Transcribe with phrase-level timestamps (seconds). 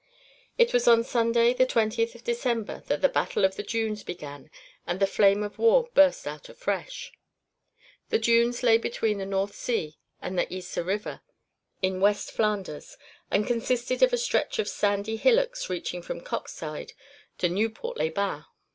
[0.57, 4.49] It was on Sunday, the twentieth of December, that the Battle of the Dunes began
[4.87, 7.11] and the flames of war burst out afresh.
[8.09, 11.21] The dunes lay between the North Sea and the Yser River
[11.83, 12.97] in West Flanders
[13.29, 16.93] and consisted of a stretch of sandy hillocks reaching from Coxyde
[17.37, 18.45] to Nieuport les Bains.